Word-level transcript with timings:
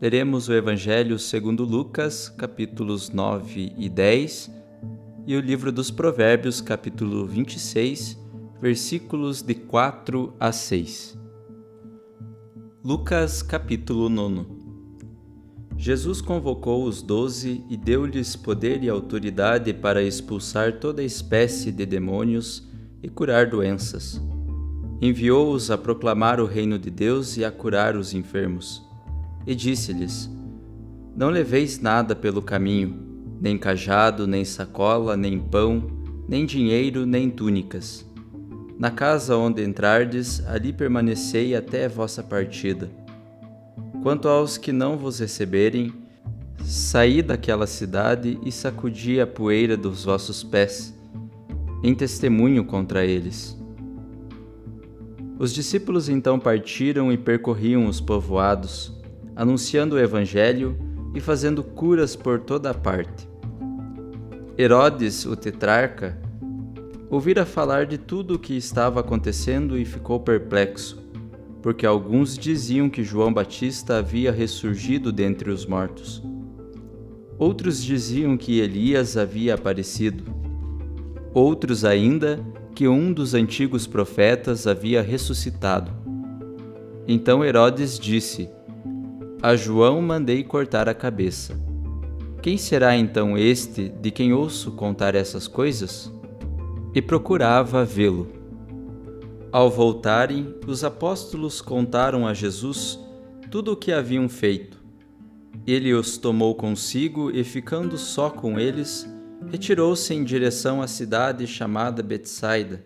leremos 0.00 0.48
o 0.48 0.54
Evangelho 0.54 1.18
segundo 1.18 1.62
Lucas, 1.62 2.30
capítulos 2.30 3.10
9 3.10 3.74
e 3.76 3.86
10, 3.86 4.50
e 5.26 5.36
o 5.36 5.40
livro 5.40 5.70
dos 5.70 5.90
Provérbios, 5.90 6.62
capítulo 6.62 7.26
26, 7.26 8.18
versículos 8.62 9.42
de 9.42 9.54
4 9.54 10.32
a 10.40 10.52
6. 10.52 11.18
Lucas, 12.82 13.42
capítulo 13.42 14.08
9 14.08 14.46
Jesus 15.76 16.22
convocou 16.22 16.84
os 16.84 17.02
doze 17.02 17.62
e 17.68 17.76
deu-lhes 17.76 18.34
poder 18.34 18.82
e 18.82 18.88
autoridade 18.88 19.74
para 19.74 20.02
expulsar 20.02 20.78
toda 20.78 21.02
espécie 21.02 21.70
de 21.70 21.84
demônios 21.84 22.66
e 23.02 23.08
curar 23.08 23.50
doenças. 23.50 24.18
Enviou-os 24.98 25.70
a 25.70 25.76
proclamar 25.76 26.40
o 26.40 26.46
reino 26.46 26.78
de 26.78 26.90
Deus 26.90 27.36
e 27.36 27.44
a 27.44 27.52
curar 27.52 27.96
os 27.96 28.14
enfermos 28.14 28.89
e 29.46 29.54
disse-lhes: 29.54 30.30
Não 31.16 31.30
leveis 31.30 31.80
nada 31.80 32.14
pelo 32.14 32.42
caminho, 32.42 33.10
nem 33.40 33.56
cajado, 33.56 34.26
nem 34.26 34.44
sacola, 34.44 35.16
nem 35.16 35.38
pão, 35.38 35.90
nem 36.28 36.44
dinheiro, 36.44 37.06
nem 37.06 37.30
túnicas. 37.30 38.06
Na 38.78 38.90
casa 38.90 39.36
onde 39.36 39.62
entrardes, 39.62 40.42
ali 40.46 40.72
permanecei 40.72 41.54
até 41.54 41.88
vossa 41.88 42.22
partida. 42.22 42.90
Quanto 44.02 44.28
aos 44.28 44.56
que 44.56 44.72
não 44.72 44.96
vos 44.96 45.18
receberem, 45.18 45.92
saí 46.64 47.20
daquela 47.20 47.66
cidade 47.66 48.38
e 48.44 48.50
sacudi 48.50 49.20
a 49.20 49.26
poeira 49.26 49.76
dos 49.76 50.04
vossos 50.04 50.42
pés, 50.42 50.94
em 51.82 51.94
testemunho 51.94 52.64
contra 52.64 53.04
eles. 53.04 53.58
Os 55.38 55.52
discípulos 55.52 56.08
então 56.08 56.38
partiram 56.38 57.12
e 57.12 57.18
percorriam 57.18 57.86
os 57.86 58.00
povoados, 58.00 58.99
anunciando 59.40 59.96
o 59.96 59.98
Evangelho 59.98 60.76
e 61.14 61.18
fazendo 61.18 61.64
curas 61.64 62.14
por 62.14 62.40
toda 62.40 62.68
a 62.68 62.74
parte. 62.74 63.26
Herodes, 64.58 65.24
o 65.24 65.34
tetrarca, 65.34 66.20
ouvira 67.08 67.46
falar 67.46 67.86
de 67.86 67.96
tudo 67.96 68.34
o 68.34 68.38
que 68.38 68.54
estava 68.54 69.00
acontecendo 69.00 69.78
e 69.78 69.86
ficou 69.86 70.20
perplexo, 70.20 71.02
porque 71.62 71.86
alguns 71.86 72.36
diziam 72.36 72.90
que 72.90 73.02
João 73.02 73.32
Batista 73.32 73.96
havia 73.96 74.30
ressurgido 74.30 75.10
dentre 75.10 75.50
os 75.50 75.64
mortos. 75.64 76.22
Outros 77.38 77.82
diziam 77.82 78.36
que 78.36 78.60
Elias 78.60 79.16
havia 79.16 79.54
aparecido. 79.54 80.22
Outros 81.32 81.82
ainda 81.82 82.38
que 82.74 82.86
um 82.86 83.10
dos 83.10 83.32
antigos 83.32 83.86
profetas 83.86 84.66
havia 84.66 85.00
ressuscitado. 85.00 85.90
Então 87.08 87.42
Herodes 87.42 87.98
disse: 87.98 88.50
a 89.42 89.56
João 89.56 90.02
mandei 90.02 90.44
cortar 90.44 90.86
a 90.86 90.92
cabeça. 90.92 91.58
Quem 92.42 92.58
será 92.58 92.94
então 92.94 93.38
este 93.38 93.88
de 93.88 94.10
quem 94.10 94.34
ouço 94.34 94.72
contar 94.72 95.14
essas 95.14 95.48
coisas? 95.48 96.12
E 96.94 97.00
procurava 97.00 97.84
vê-lo. 97.84 98.28
Ao 99.50 99.70
voltarem, 99.70 100.54
os 100.66 100.84
apóstolos 100.84 101.62
contaram 101.62 102.26
a 102.26 102.34
Jesus 102.34 102.98
tudo 103.50 103.72
o 103.72 103.76
que 103.76 103.92
haviam 103.92 104.28
feito. 104.28 104.78
Ele 105.66 105.94
os 105.94 106.18
tomou 106.18 106.54
consigo 106.54 107.30
e, 107.30 107.42
ficando 107.42 107.96
só 107.96 108.28
com 108.28 108.60
eles, 108.60 109.08
retirou-se 109.50 110.12
em 110.12 110.22
direção 110.22 110.82
à 110.82 110.86
cidade 110.86 111.46
chamada 111.46 112.02
Betsaida. 112.02 112.84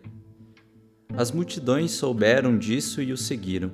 As 1.17 1.33
multidões 1.33 1.91
souberam 1.93 2.57
disso 2.57 3.03
e 3.03 3.13
o 3.13 3.17
seguiram. 3.17 3.73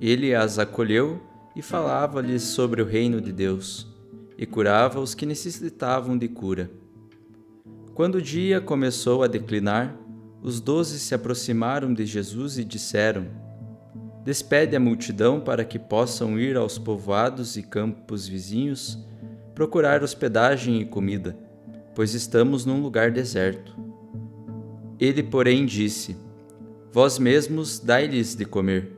Ele 0.00 0.34
as 0.34 0.58
acolheu 0.58 1.20
e 1.56 1.62
falava-lhes 1.62 2.42
sobre 2.42 2.82
o 2.82 2.84
reino 2.84 3.18
de 3.18 3.32
Deus, 3.32 3.88
e 4.36 4.44
curava 4.44 5.00
os 5.00 5.14
que 5.14 5.24
necessitavam 5.24 6.18
de 6.18 6.28
cura. 6.28 6.70
Quando 7.94 8.16
o 8.16 8.22
dia 8.22 8.60
começou 8.60 9.22
a 9.22 9.26
declinar, 9.26 9.96
os 10.42 10.60
doze 10.60 10.98
se 10.98 11.14
aproximaram 11.14 11.94
de 11.94 12.04
Jesus 12.04 12.58
e 12.58 12.64
disseram: 12.64 13.26
Despede 14.22 14.76
a 14.76 14.80
multidão 14.80 15.40
para 15.40 15.64
que 15.64 15.78
possam 15.78 16.38
ir 16.38 16.58
aos 16.58 16.76
povoados 16.76 17.56
e 17.56 17.62
campos 17.62 18.28
vizinhos 18.28 18.98
procurar 19.54 20.02
hospedagem 20.02 20.82
e 20.82 20.84
comida, 20.84 21.34
pois 21.94 22.12
estamos 22.12 22.66
num 22.66 22.82
lugar 22.82 23.10
deserto. 23.10 23.74
Ele, 25.00 25.22
porém, 25.22 25.64
disse: 25.64 26.18
Vós 26.92 27.18
mesmos 27.18 27.80
dai-lhes 27.80 28.34
de 28.34 28.44
comer. 28.44 28.92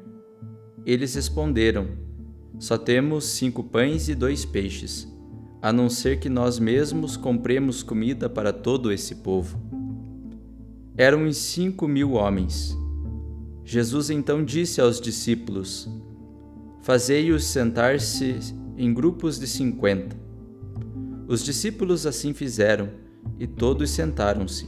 Eles 0.84 1.14
responderam: 1.14 2.07
só 2.59 2.79
temos 2.79 3.25
cinco 3.25 3.62
pães 3.65 4.09
e 4.09 4.15
dois 4.15 4.45
peixes. 4.45 5.06
a 5.61 5.73
não 5.73 5.89
ser 5.91 6.21
que 6.21 6.29
nós 6.29 6.59
mesmos 6.59 7.17
compremos 7.17 7.83
comida 7.83 8.29
para 8.29 8.53
todo 8.53 8.93
esse 8.93 9.17
povo. 9.17 9.61
Eram 10.97 11.31
cinco 11.33 11.87
mil 11.89 12.12
homens. 12.12 12.77
Jesus 13.65 14.09
então 14.11 14.45
disse 14.45 14.81
aos 14.81 15.00
discípulos: 15.00 15.89
Fazei-os 16.83 17.45
sentar-se 17.45 18.39
em 18.77 18.94
grupos 18.94 19.39
de 19.39 19.47
cinquenta. 19.47 20.17
Os 21.27 21.44
discípulos 21.44 22.06
assim 22.06 22.33
fizeram, 22.33 22.89
e 23.39 23.47
todos 23.47 23.91
sentaram-se. 23.91 24.67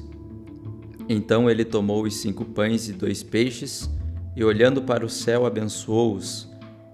Então 1.08 1.48
ele 1.48 1.64
tomou 1.64 2.04
os 2.04 2.16
cinco 2.16 2.44
pães 2.44 2.88
e 2.88 2.92
dois 2.92 3.22
peixes, 3.22 3.88
e 4.36 4.44
olhando 4.44 4.82
para 4.82 5.04
o 5.04 5.08
céu, 5.08 5.46
abençoou-os, 5.46 6.49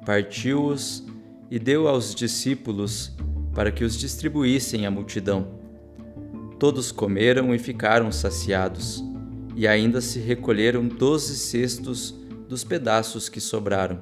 partiu-os 0.07 1.05
e 1.51 1.59
deu 1.59 1.89
aos 1.89 2.15
discípulos 2.15 3.13
para 3.53 3.73
que 3.73 3.83
os 3.83 3.99
distribuíssem 3.99 4.87
à 4.87 4.91
multidão. 4.91 5.59
Todos 6.61 6.93
comeram 6.93 7.53
e 7.53 7.59
ficaram 7.59 8.13
saciados, 8.13 9.03
e 9.57 9.67
ainda 9.67 10.01
se 10.01 10.21
recolheram 10.21 10.87
doze 10.87 11.37
cestos 11.37 12.15
dos 12.49 12.63
pedaços 12.63 13.29
que 13.29 13.41
sobraram. 13.41 14.01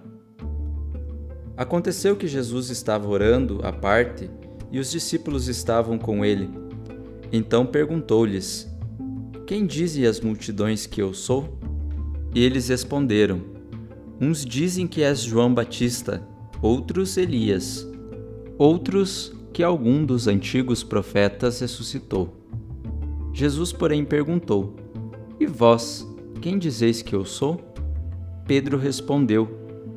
Aconteceu 1.56 2.16
que 2.16 2.26
Jesus 2.26 2.68
estava 2.68 3.08
orando 3.08 3.60
à 3.62 3.72
parte 3.72 4.28
e 4.70 4.78
os 4.78 4.90
discípulos 4.90 5.48
estavam 5.48 5.96
com 5.98 6.24
ele. 6.24 6.50
Então 7.32 7.64
perguntou-lhes: 7.64 8.68
Quem 9.46 9.64
dizem 9.64 10.04
as 10.04 10.20
multidões 10.20 10.84
que 10.84 11.00
eu 11.00 11.14
sou? 11.14 11.58
E 12.34 12.42
eles 12.42 12.68
responderam: 12.68 13.53
Uns 14.20 14.44
dizem 14.44 14.86
que 14.86 15.02
és 15.02 15.20
João 15.20 15.52
Batista, 15.52 16.26
outros 16.62 17.16
Elias, 17.16 17.86
outros 18.56 19.32
que 19.52 19.62
algum 19.62 20.04
dos 20.04 20.26
antigos 20.26 20.82
profetas 20.82 21.60
ressuscitou. 21.60 22.34
Jesus, 23.32 23.72
porém, 23.72 24.04
perguntou: 24.04 24.76
E 25.40 25.46
vós, 25.46 26.06
quem 26.40 26.58
dizeis 26.58 27.02
que 27.02 27.14
eu 27.14 27.24
sou? 27.24 27.60
Pedro 28.46 28.78
respondeu: 28.78 29.48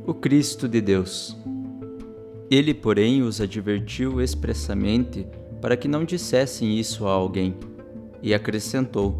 O 0.06 0.14
Cristo 0.14 0.68
de 0.68 0.82
Deus. 0.82 1.38
Ele, 2.50 2.74
porém, 2.74 3.22
os 3.22 3.42
advertiu 3.42 4.22
expressamente 4.22 5.28
para 5.62 5.76
que 5.76 5.88
não 5.88 6.06
dissessem 6.06 6.80
isso 6.80 7.06
a 7.06 7.12
alguém, 7.12 7.56
e 8.24 8.34
acrescentou: 8.34 9.18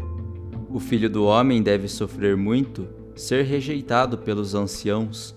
O 0.70 0.80
filho 0.80 1.10
do 1.10 1.24
homem 1.24 1.62
deve 1.62 1.88
sofrer 1.88 2.36
muito, 2.36 2.88
ser 3.18 3.44
rejeitado 3.44 4.16
pelos 4.16 4.54
anciãos, 4.54 5.34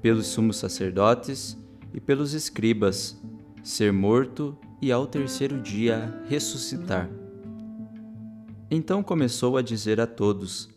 pelos 0.00 0.28
sumos 0.28 0.58
sacerdotes 0.58 1.58
e 1.92 2.00
pelos 2.00 2.34
escribas 2.34 3.20
ser 3.64 3.92
morto 3.92 4.56
e 4.80 4.92
ao 4.92 5.08
terceiro 5.08 5.60
dia 5.60 6.22
ressuscitar. 6.28 7.10
Então 8.70 9.02
começou 9.02 9.56
a 9.56 9.62
dizer 9.62 10.00
a 10.00 10.06
todos: 10.06 10.70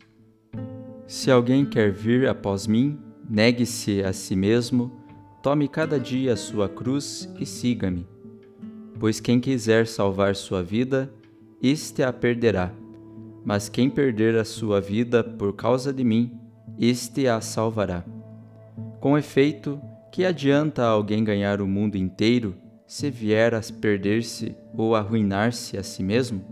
Se 1.06 1.30
alguém 1.30 1.64
quer 1.64 1.92
vir 1.92 2.28
após 2.28 2.66
mim, 2.66 2.98
negue-se 3.30 4.02
a 4.02 4.12
si 4.12 4.34
mesmo, 4.34 4.90
tome 5.40 5.68
cada 5.68 6.00
dia 6.00 6.32
a 6.32 6.36
sua 6.36 6.68
cruz 6.68 7.28
e 7.38 7.46
siga-me. 7.46 8.08
Pois 8.98 9.20
quem 9.20 9.38
quiser 9.38 9.86
salvar 9.86 10.34
sua 10.34 10.64
vida, 10.64 11.08
este 11.62 12.02
a 12.02 12.12
perderá. 12.12 12.72
Mas 13.44 13.68
quem 13.68 13.90
perder 13.90 14.36
a 14.36 14.44
sua 14.44 14.80
vida 14.80 15.22
por 15.22 15.54
causa 15.54 15.92
de 15.92 16.02
mim, 16.02 16.32
este 16.78 17.28
a 17.28 17.40
salvará. 17.40 18.04
Com 19.00 19.18
efeito, 19.18 19.80
que 20.10 20.24
adianta 20.24 20.82
alguém 20.82 21.22
ganhar 21.22 21.60
o 21.60 21.66
mundo 21.66 21.96
inteiro 21.96 22.54
se 22.86 23.10
vier 23.10 23.54
a 23.54 23.60
perder-se 23.80 24.54
ou 24.76 24.94
arruinar-se 24.94 25.76
a 25.76 25.82
si 25.82 26.02
mesmo? 26.02 26.42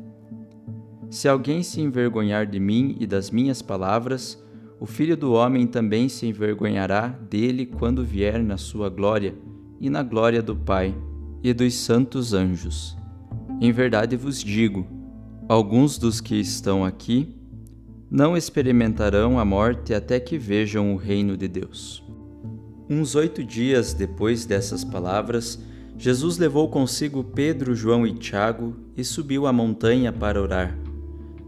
Se 1.11 1.29
alguém 1.29 1.63
se 1.63 1.81
envergonhar 1.81 2.47
de 2.47 2.59
mim 2.59 2.97
e 2.99 3.07
das 3.07 3.31
minhas 3.31 3.63
palavras, 3.63 4.43
o 4.81 4.87
Filho 4.87 5.17
do 5.17 5.33
Homem 5.33 5.67
também 5.67 6.09
se 6.09 6.27
envergonhará 6.27 7.09
dele 7.09 7.67
quando 7.67 8.05
vier 8.05 8.43
na 8.43 8.57
sua 8.57 8.89
glória 8.89 9.35
e 9.81 9.89
na 9.89 10.03
glória 10.03 10.43
do 10.43 10.57
Pai 10.57 10.95
e 11.43 11.53
dos 11.53 11.75
santos 11.75 12.35
anjos. 12.35 12.97
Em 13.61 13.71
verdade 13.73 14.17
vos 14.17 14.43
digo: 14.43 14.87
alguns 15.49 15.99
dos 15.99 16.21
que 16.21 16.37
estão 16.37 16.85
aqui 16.85 17.35
não 18.11 18.37
experimentarão 18.37 19.39
a 19.39 19.45
morte 19.45 19.95
até 19.95 20.21
que 20.21 20.37
vejam 20.37 20.95
o 20.95 20.97
reino 20.97 21.37
de 21.37 21.49
Deus. 21.49 22.03
Uns 22.89 23.15
oito 23.15 23.43
dias 23.43 23.95
depois 23.95 24.45
dessas 24.45 24.85
palavras, 24.85 25.59
Jesus 25.97 26.37
levou 26.37 26.69
consigo 26.69 27.25
Pedro, 27.25 27.75
João 27.75 28.07
e 28.07 28.13
Tiago 28.13 28.77
e 28.97 29.03
subiu 29.03 29.47
a 29.47 29.53
montanha 29.53 30.13
para 30.13 30.41
orar. 30.41 30.79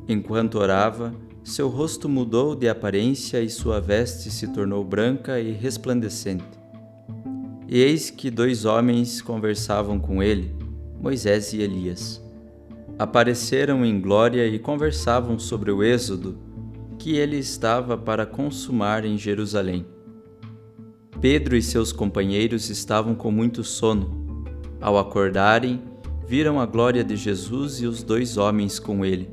Enquanto 0.08 0.58
orava, 0.58 1.14
seu 1.42 1.68
rosto 1.68 2.08
mudou 2.08 2.56
de 2.56 2.66
aparência 2.66 3.42
e 3.42 3.50
sua 3.50 3.78
veste 3.78 4.30
se 4.30 4.48
tornou 4.48 4.82
branca 4.82 5.38
e 5.38 5.52
resplandecente. 5.52 6.44
E 7.68 7.78
eis 7.78 8.08
que 8.08 8.30
dois 8.30 8.64
homens 8.64 9.20
conversavam 9.20 9.98
com 9.98 10.22
ele, 10.22 10.54
Moisés 10.98 11.52
e 11.52 11.60
Elias. 11.60 12.23
Apareceram 12.98 13.84
em 13.84 14.00
glória 14.00 14.46
e 14.46 14.58
conversavam 14.58 15.38
sobre 15.38 15.70
o 15.70 15.82
êxodo 15.82 16.38
que 16.98 17.16
ele 17.16 17.36
estava 17.36 17.98
para 17.98 18.24
consumar 18.24 19.04
em 19.04 19.18
Jerusalém. 19.18 19.84
Pedro 21.20 21.56
e 21.56 21.62
seus 21.62 21.92
companheiros 21.92 22.70
estavam 22.70 23.14
com 23.14 23.30
muito 23.30 23.64
sono 23.64 24.24
ao 24.84 24.98
acordarem, 24.98 25.82
viram 26.26 26.60
a 26.60 26.66
glória 26.66 27.02
de 27.02 27.16
Jesus 27.16 27.80
e 27.80 27.86
os 27.86 28.02
dois 28.02 28.36
homens 28.36 28.78
com 28.78 29.02
ele. 29.02 29.30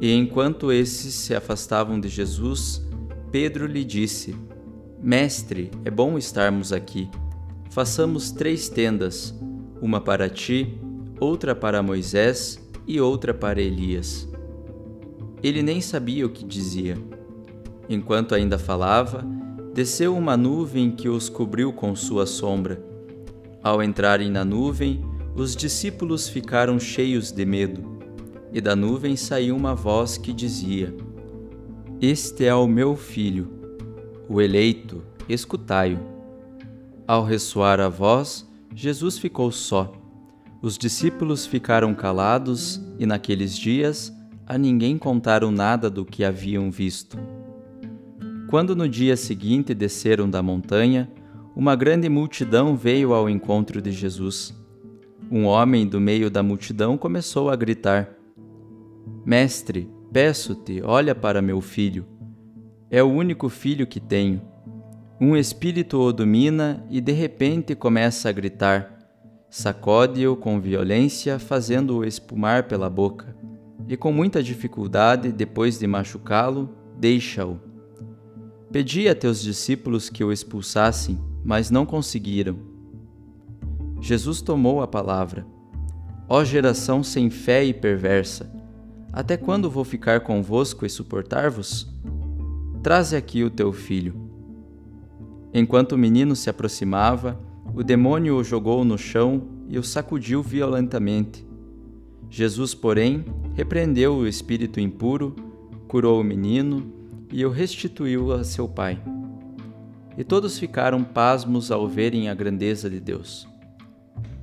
E 0.00 0.14
enquanto 0.14 0.70
esses 0.70 1.12
se 1.12 1.34
afastavam 1.34 1.98
de 1.98 2.08
Jesus, 2.08 2.80
Pedro 3.32 3.66
lhe 3.66 3.84
disse: 3.84 4.36
Mestre, 5.02 5.72
é 5.84 5.90
bom 5.90 6.16
estarmos 6.16 6.72
aqui. 6.72 7.10
Façamos 7.68 8.30
três 8.30 8.68
tendas, 8.68 9.34
uma 9.82 10.00
para 10.00 10.30
ti, 10.30 10.78
outra 11.18 11.52
para 11.52 11.82
Moisés 11.82 12.69
e 12.90 13.00
outra 13.00 13.32
para 13.32 13.60
Elias. 13.60 14.28
Ele 15.42 15.62
nem 15.62 15.80
sabia 15.80 16.26
o 16.26 16.30
que 16.30 16.44
dizia. 16.44 16.96
Enquanto 17.88 18.34
ainda 18.34 18.58
falava, 18.58 19.24
desceu 19.74 20.16
uma 20.16 20.36
nuvem 20.36 20.90
que 20.90 21.08
os 21.08 21.28
cobriu 21.28 21.72
com 21.72 21.94
sua 21.96 22.26
sombra 22.26 22.90
ao 23.62 23.82
entrarem 23.82 24.30
na 24.30 24.42
nuvem, 24.42 25.04
os 25.34 25.54
discípulos 25.54 26.28
ficaram 26.28 26.80
cheios 26.80 27.30
de 27.30 27.44
medo, 27.44 28.00
e 28.52 28.60
da 28.60 28.74
nuvem 28.74 29.16
saiu 29.16 29.54
uma 29.54 29.74
voz 29.74 30.16
que 30.16 30.32
dizia: 30.32 30.94
Este 32.00 32.46
é 32.46 32.54
o 32.54 32.66
meu 32.66 32.96
filho, 32.96 33.50
o 34.28 34.40
eleito, 34.40 35.02
escutai-o. 35.28 35.98
Ao 37.06 37.22
ressoar 37.22 37.80
a 37.80 37.88
voz, 37.88 38.48
Jesus 38.74 39.18
ficou 39.18 39.52
só. 39.52 39.92
Os 40.62 40.76
discípulos 40.76 41.46
ficaram 41.46 41.94
calados 41.94 42.80
e 42.98 43.06
naqueles 43.06 43.56
dias 43.56 44.12
a 44.46 44.58
ninguém 44.58 44.98
contaram 44.98 45.50
nada 45.50 45.88
do 45.88 46.04
que 46.04 46.22
haviam 46.22 46.70
visto. 46.70 47.16
Quando 48.48 48.76
no 48.76 48.86
dia 48.86 49.16
seguinte 49.16 49.72
desceram 49.72 50.28
da 50.28 50.42
montanha, 50.42 51.10
uma 51.56 51.74
grande 51.74 52.10
multidão 52.10 52.76
veio 52.76 53.14
ao 53.14 53.30
encontro 53.30 53.80
de 53.80 53.90
Jesus. 53.90 54.54
Um 55.30 55.46
homem 55.46 55.86
do 55.86 55.98
meio 55.98 56.30
da 56.30 56.42
multidão 56.42 56.98
começou 56.98 57.48
a 57.48 57.56
gritar: 57.56 58.10
Mestre, 59.24 59.88
peço-te, 60.12 60.82
olha 60.82 61.14
para 61.14 61.40
meu 61.40 61.60
filho. 61.62 62.04
É 62.90 63.02
o 63.02 63.08
único 63.08 63.48
filho 63.48 63.86
que 63.86 64.00
tenho. 64.00 64.42
Um 65.18 65.36
espírito 65.36 65.98
o 65.98 66.12
domina 66.12 66.84
e 66.90 67.00
de 67.00 67.12
repente 67.12 67.74
começa 67.74 68.28
a 68.28 68.32
gritar. 68.32 68.99
Sacode-o 69.50 70.36
com 70.36 70.60
violência, 70.60 71.36
fazendo-o 71.40 72.04
espumar 72.04 72.68
pela 72.68 72.88
boca. 72.88 73.36
E 73.88 73.96
com 73.96 74.12
muita 74.12 74.40
dificuldade, 74.40 75.32
depois 75.32 75.76
de 75.76 75.88
machucá-lo, 75.88 76.70
deixa-o. 76.96 77.58
Pedi 78.70 79.08
a 79.08 79.14
teus 79.14 79.42
discípulos 79.42 80.08
que 80.08 80.22
o 80.22 80.30
expulsassem, 80.30 81.18
mas 81.44 81.68
não 81.68 81.84
conseguiram. 81.84 82.56
Jesus 84.00 84.40
tomou 84.40 84.80
a 84.80 84.86
palavra. 84.86 85.44
Ó 86.28 86.44
geração 86.44 87.02
sem 87.02 87.28
fé 87.28 87.64
e 87.64 87.74
perversa, 87.74 88.48
até 89.12 89.36
quando 89.36 89.68
vou 89.68 89.82
ficar 89.82 90.20
convosco 90.20 90.86
e 90.86 90.88
suportar-vos? 90.88 91.92
Traze 92.84 93.16
aqui 93.16 93.42
o 93.42 93.50
teu 93.50 93.72
filho. 93.72 94.14
Enquanto 95.52 95.92
o 95.92 95.98
menino 95.98 96.36
se 96.36 96.48
aproximava, 96.48 97.36
o 97.74 97.82
demônio 97.82 98.36
o 98.36 98.44
jogou 98.44 98.84
no 98.84 98.98
chão 98.98 99.42
e 99.68 99.78
o 99.78 99.82
sacudiu 99.82 100.42
violentamente. 100.42 101.46
Jesus, 102.28 102.74
porém, 102.74 103.24
repreendeu 103.54 104.14
o 104.16 104.26
espírito 104.26 104.80
impuro, 104.80 105.34
curou 105.88 106.20
o 106.20 106.24
menino 106.24 106.92
e 107.32 107.44
o 107.44 107.50
restituiu 107.50 108.32
a 108.32 108.44
seu 108.44 108.68
pai 108.68 109.00
e 110.20 110.24
todos 110.24 110.58
ficaram 110.58 111.02
pasmos 111.02 111.70
ao 111.70 111.88
verem 111.88 112.28
a 112.28 112.34
grandeza 112.34 112.90
de 112.90 113.00
Deus. 113.00 113.48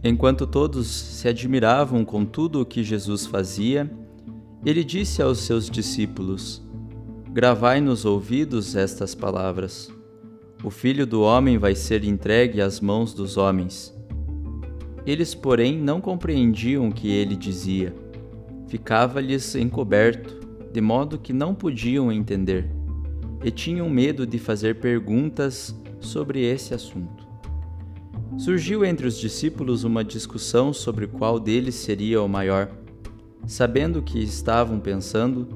Enquanto 0.03 0.47
todos 0.47 0.87
se 0.87 1.27
admiravam 1.27 2.03
com 2.03 2.25
tudo 2.25 2.61
o 2.61 2.65
que 2.65 2.83
Jesus 2.83 3.27
fazia, 3.27 3.87
ele 4.65 4.83
disse 4.83 5.21
aos 5.21 5.37
seus 5.39 5.69
discípulos: 5.69 6.63
Gravai 7.31 7.79
nos 7.79 8.05
ouvidos 8.05 8.75
estas 8.75 9.13
palavras. 9.13 9.91
O 10.63 10.71
filho 10.71 11.05
do 11.05 11.21
homem 11.21 11.59
vai 11.59 11.75
ser 11.75 12.03
entregue 12.03 12.61
às 12.61 12.79
mãos 12.79 13.13
dos 13.13 13.37
homens. 13.37 13.95
Eles, 15.05 15.35
porém, 15.35 15.77
não 15.77 16.01
compreendiam 16.01 16.89
o 16.89 16.91
que 16.91 17.09
ele 17.09 17.35
dizia. 17.35 17.95
Ficava-lhes 18.67 19.55
encoberto, 19.55 20.39
de 20.73 20.81
modo 20.81 21.19
que 21.19 21.31
não 21.31 21.53
podiam 21.53 22.11
entender, 22.11 22.69
e 23.43 23.51
tinham 23.51 23.87
medo 23.87 24.25
de 24.25 24.39
fazer 24.39 24.79
perguntas 24.79 25.79
sobre 25.99 26.43
esse 26.43 26.73
assunto. 26.73 27.27
Surgiu 28.37 28.83
entre 28.83 29.07
os 29.07 29.17
discípulos 29.17 29.83
uma 29.83 30.03
discussão 30.03 30.73
sobre 30.73 31.05
qual 31.07 31.39
deles 31.39 31.75
seria 31.75 32.21
o 32.21 32.27
maior. 32.27 32.69
Sabendo 33.45 33.99
o 33.99 34.03
que 34.03 34.21
estavam 34.21 34.79
pensando, 34.79 35.47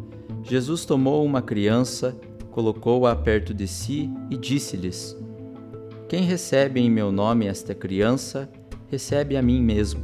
Jesus 0.44 0.86
tomou 0.86 1.26
uma 1.26 1.42
criança, 1.42 2.18
colocou-a 2.52 3.16
perto 3.16 3.54
de 3.54 3.68
si 3.68 4.12
e 4.30 4.38
disse-lhes: 4.38 5.18
Quem 6.08 6.24
recebe 6.24 6.80
em 6.80 6.90
meu 6.90 7.12
nome 7.12 7.48
esta 7.48 7.74
criança, 7.74 8.50
recebe 8.90 9.36
a 9.38 9.42
mim 9.42 9.62
mesmo. 9.62 10.02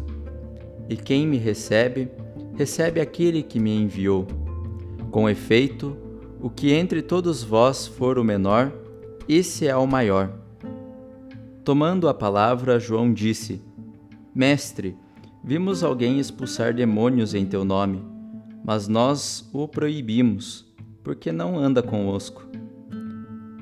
E 0.89 0.95
quem 0.95 1.27
me 1.27 1.37
recebe, 1.37 2.09
recebe 2.55 3.01
aquele 3.01 3.43
que 3.43 3.59
me 3.59 3.75
enviou. 3.75 4.25
Com 5.11 5.29
efeito, 5.29 5.95
o 6.41 6.49
que 6.49 6.71
entre 6.71 7.01
todos 7.01 7.43
vós 7.43 7.85
for 7.85 8.17
o 8.17 8.23
menor, 8.23 8.71
esse 9.27 9.67
é 9.67 9.75
o 9.75 9.85
maior. 9.85 10.31
Tomando 11.63 12.07
a 12.07 12.13
palavra, 12.13 12.79
João 12.79 13.11
disse: 13.11 13.61
Mestre, 14.33 14.95
vimos 15.43 15.83
alguém 15.83 16.19
expulsar 16.19 16.73
demônios 16.73 17.33
em 17.33 17.45
teu 17.45 17.65
nome, 17.65 18.01
mas 18.63 18.87
nós 18.87 19.49
o 19.51 19.67
proibimos, 19.67 20.66
porque 21.07 21.31
não 21.31 21.57
anda 21.57 21.81
conosco. 21.81 22.45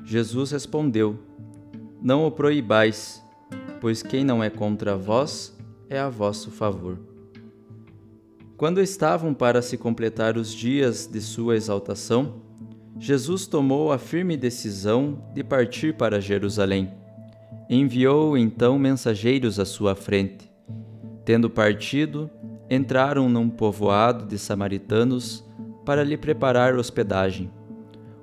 Jesus 0.04 0.50
respondeu: 0.50 1.16
Não 2.02 2.26
o 2.26 2.30
proibais, 2.32 3.22
pois 3.80 4.02
quem 4.02 4.24
não 4.24 4.42
é 4.42 4.50
contra 4.50 4.96
vós 4.96 5.56
é 5.88 5.96
a 5.96 6.08
vosso 6.08 6.50
favor. 6.50 6.98
Quando 8.56 8.80
estavam 8.80 9.32
para 9.32 9.62
se 9.62 9.78
completar 9.78 10.36
os 10.36 10.52
dias 10.52 11.06
de 11.06 11.20
sua 11.20 11.54
exaltação, 11.54 12.42
Jesus 12.98 13.46
tomou 13.46 13.92
a 13.92 13.98
firme 13.98 14.36
decisão 14.36 15.22
de 15.32 15.44
partir 15.44 15.94
para 15.94 16.20
Jerusalém 16.20 16.90
Enviou 17.70 18.36
então 18.36 18.76
mensageiros 18.76 19.60
à 19.60 19.64
sua 19.64 19.94
frente. 19.94 20.50
Tendo 21.24 21.48
partido, 21.48 22.28
entraram 22.68 23.28
num 23.28 23.48
povoado 23.48 24.26
de 24.26 24.36
samaritanos 24.36 25.45
para 25.86 26.04
lhe 26.04 26.16
preparar 26.16 26.74
hospedagem. 26.74 27.50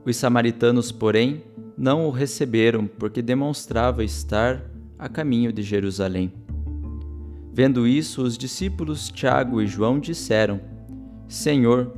Os 0.05 0.17
samaritanos, 0.17 0.91
porém, 0.91 1.41
não 1.77 2.05
o 2.05 2.11
receberam 2.11 2.85
porque 2.85 3.21
demonstrava 3.21 4.03
estar 4.03 4.69
a 4.99 5.07
caminho 5.07 5.51
de 5.51 5.63
Jerusalém. 5.63 6.31
Vendo 7.53 7.87
isso, 7.87 8.21
os 8.21 8.37
discípulos 8.37 9.09
Tiago 9.09 9.61
e 9.61 9.67
João 9.67 9.99
disseram: 9.99 10.59
Senhor, 11.27 11.93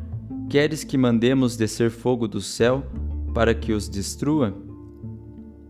queres 0.50 0.84
que 0.84 0.98
mandemos 0.98 1.58
descer 1.58 1.90
fogo 1.90 2.28
do 2.28 2.42
céu 2.42 2.86
para 3.34 3.56
que 3.56 3.74
os 3.74 3.90
destrua? 3.90 4.54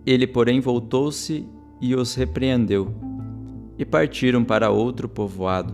Ele, 0.05 0.27
porém, 0.27 0.59
voltou-se 0.59 1.47
e 1.81 1.95
os 1.95 2.15
repreendeu, 2.15 2.93
e 3.77 3.85
partiram 3.85 4.43
para 4.43 4.69
outro 4.69 5.07
povoado. 5.07 5.73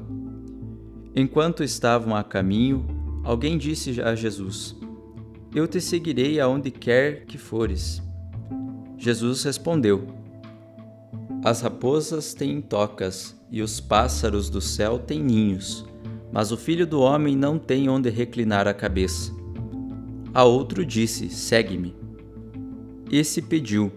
Enquanto 1.15 1.63
estavam 1.63 2.15
a 2.15 2.23
caminho, 2.23 2.85
alguém 3.23 3.57
disse 3.57 4.01
a 4.01 4.15
Jesus: 4.15 4.75
Eu 5.53 5.67
te 5.67 5.79
seguirei 5.79 6.39
aonde 6.39 6.71
quer 6.71 7.25
que 7.25 7.37
fores. 7.37 8.01
Jesus 8.97 9.43
respondeu: 9.43 10.07
As 11.43 11.61
raposas 11.61 12.33
têm 12.33 12.61
tocas 12.61 13.35
e 13.51 13.61
os 13.61 13.79
pássaros 13.79 14.49
do 14.49 14.61
céu 14.61 14.99
têm 14.99 15.21
ninhos, 15.21 15.85
mas 16.31 16.51
o 16.51 16.57
filho 16.57 16.87
do 16.87 17.01
homem 17.01 17.35
não 17.35 17.57
tem 17.57 17.89
onde 17.89 18.09
reclinar 18.09 18.67
a 18.67 18.73
cabeça. 18.73 19.31
A 20.33 20.43
outro 20.43 20.85
disse: 20.85 21.29
Segue-me. 21.29 21.95
Esse 23.11 23.41
pediu: 23.41 23.91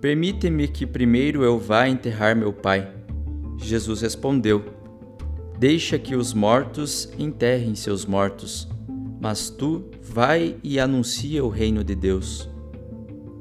Permite-me 0.00 0.68
que 0.68 0.86
primeiro 0.86 1.42
eu 1.42 1.58
vá 1.58 1.88
enterrar 1.88 2.36
meu 2.36 2.52
pai. 2.52 2.92
Jesus 3.58 4.00
respondeu: 4.00 4.64
Deixa 5.62 5.96
que 5.96 6.16
os 6.16 6.34
mortos 6.34 7.08
enterrem 7.16 7.76
seus 7.76 8.04
mortos, 8.04 8.66
mas 9.20 9.48
tu 9.48 9.84
vai 10.02 10.56
e 10.60 10.80
anuncia 10.80 11.44
o 11.44 11.48
reino 11.48 11.84
de 11.84 11.94
Deus. 11.94 12.50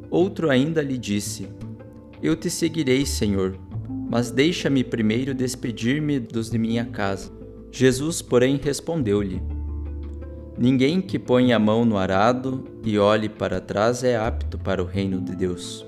Outro 0.08 0.52
ainda 0.52 0.84
lhe 0.84 1.00
disse: 1.00 1.48
Eu 2.22 2.36
te 2.36 2.48
seguirei, 2.48 3.08
Senhor, 3.08 3.58
mas 4.08 4.30
deixa-me 4.30 4.84
primeiro 4.84 5.34
despedir-me 5.34 6.20
dos 6.20 6.52
de 6.52 6.60
minha 6.60 6.86
casa. 6.86 7.32
Jesus, 7.72 8.22
porém, 8.22 8.60
respondeu-lhe: 8.64 9.42
Ninguém 10.56 11.02
que 11.02 11.18
põe 11.18 11.54
a 11.54 11.58
mão 11.58 11.84
no 11.84 11.98
arado 11.98 12.66
e 12.86 13.00
olhe 13.00 13.30
para 13.30 13.60
trás 13.60 14.04
é 14.04 14.16
apto 14.16 14.60
para 14.60 14.80
o 14.80 14.86
reino 14.86 15.20
de 15.20 15.36
Deus. 15.36 15.84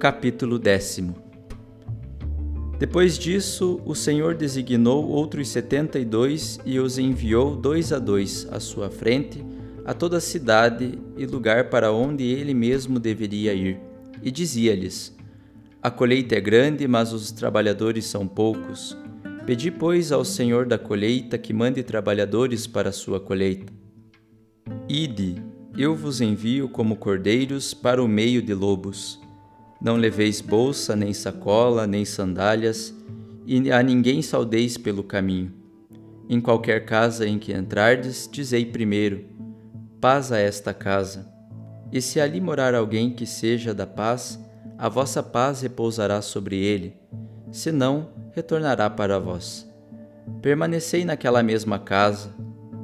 Capítulo 0.00 0.58
décimo 0.58 1.25
Depois 2.78 3.18
disso, 3.18 3.80
o 3.84 3.94
Senhor 3.94 4.34
designou 4.34 5.08
outros 5.08 5.48
setenta 5.48 5.98
e 5.98 6.04
dois 6.04 6.58
e 6.64 6.78
os 6.78 6.98
enviou 6.98 7.56
dois 7.56 7.92
a 7.92 7.98
dois 7.98 8.46
à 8.50 8.60
sua 8.60 8.90
frente 8.90 9.42
a 9.86 9.94
toda 9.94 10.16
a 10.16 10.20
cidade 10.20 10.98
e 11.16 11.24
lugar 11.26 11.70
para 11.70 11.92
onde 11.92 12.24
ele 12.24 12.52
mesmo 12.52 12.98
deveria 12.98 13.54
ir, 13.54 13.78
e 14.20 14.32
dizia-lhes: 14.32 15.16
A 15.80 15.88
colheita 15.88 16.34
é 16.34 16.40
grande, 16.40 16.88
mas 16.88 17.12
os 17.12 17.30
trabalhadores 17.30 18.04
são 18.06 18.26
poucos. 18.26 18.98
Pedi, 19.46 19.70
pois, 19.70 20.10
ao 20.10 20.24
Senhor 20.24 20.66
da 20.66 20.76
colheita 20.76 21.38
que 21.38 21.52
mande 21.52 21.84
trabalhadores 21.84 22.66
para 22.66 22.88
a 22.88 22.92
sua 22.92 23.20
colheita. 23.20 23.72
Ide, 24.88 25.40
eu 25.78 25.94
vos 25.94 26.20
envio 26.20 26.68
como 26.68 26.96
cordeiros 26.96 27.72
para 27.72 28.02
o 28.02 28.08
meio 28.08 28.42
de 28.42 28.54
lobos. 28.54 29.20
Não 29.86 29.94
leveis 29.94 30.40
bolsa, 30.40 30.96
nem 30.96 31.14
sacola, 31.14 31.86
nem 31.86 32.04
sandálias, 32.04 32.92
e 33.46 33.70
a 33.70 33.80
ninguém 33.84 34.20
saudeis 34.20 34.76
pelo 34.76 35.04
caminho. 35.04 35.52
Em 36.28 36.40
qualquer 36.40 36.84
casa 36.84 37.24
em 37.24 37.38
que 37.38 37.52
entrardes, 37.52 38.28
dizei 38.28 38.66
primeiro: 38.66 39.26
Paz 40.00 40.32
a 40.32 40.38
esta 40.38 40.74
casa. 40.74 41.32
E 41.92 42.02
se 42.02 42.20
ali 42.20 42.40
morar 42.40 42.74
alguém 42.74 43.10
que 43.10 43.24
seja 43.24 43.72
da 43.72 43.86
paz, 43.86 44.40
a 44.76 44.88
vossa 44.88 45.22
paz 45.22 45.60
repousará 45.60 46.20
sobre 46.20 46.56
ele, 46.56 46.96
senão 47.52 48.08
retornará 48.32 48.90
para 48.90 49.20
vós. 49.20 49.70
Permanecei 50.42 51.04
naquela 51.04 51.44
mesma 51.44 51.78
casa, 51.78 52.34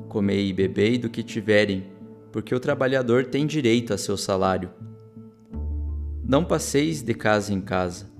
comei 0.08 0.50
e 0.50 0.52
bebei 0.52 0.98
do 0.98 1.10
que 1.10 1.24
tiverem, 1.24 1.82
porque 2.30 2.54
o 2.54 2.60
trabalhador 2.60 3.24
tem 3.24 3.44
direito 3.44 3.92
a 3.92 3.98
seu 3.98 4.16
salário. 4.16 4.70
Não 6.32 6.42
passeis 6.42 7.02
de 7.02 7.12
casa 7.12 7.52
em 7.52 7.60
casa. 7.60 8.10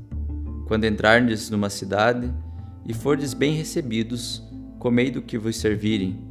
Quando 0.66 0.85
entrardes 0.85 1.49
numa 1.49 1.71
cidade 1.71 2.31
e 2.87 2.92
fordes 2.92 3.33
bem 3.33 3.54
recebidos, 3.54 4.42
comei 4.78 5.11
do 5.11 5.23
que 5.23 5.38
vos 5.38 5.57
servirem. 5.57 6.23